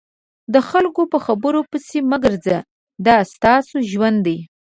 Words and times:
د 0.53 0.55
خلکو 0.69 1.01
په 1.11 1.17
خبرو 1.25 1.59
پسې 1.71 1.97
مه 2.09 2.17
ګرځه 2.23 2.57
دا 3.05 3.17
ستاسو 3.33 3.75
ژوند 3.91 4.17
دی. 4.25 4.37